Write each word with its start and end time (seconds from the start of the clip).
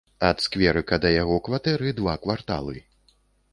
Ад 0.27 0.37
скверыка 0.45 0.99
да 1.03 1.11
яго 1.15 1.37
кватэры 1.49 1.93
два 2.01 2.17
кварталы. 2.27 2.77